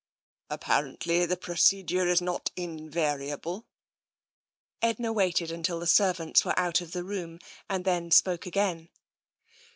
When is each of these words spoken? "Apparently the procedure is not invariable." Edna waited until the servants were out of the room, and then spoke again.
"Apparently 0.49 1.27
the 1.27 1.37
procedure 1.37 2.07
is 2.07 2.21
not 2.23 2.49
invariable." 2.55 3.67
Edna 4.81 5.13
waited 5.13 5.51
until 5.51 5.79
the 5.79 5.85
servants 5.85 6.43
were 6.43 6.57
out 6.57 6.81
of 6.81 6.91
the 6.91 7.03
room, 7.03 7.37
and 7.69 7.85
then 7.85 8.09
spoke 8.09 8.47
again. 8.47 8.89